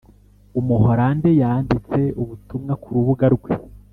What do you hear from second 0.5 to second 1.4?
umuhorande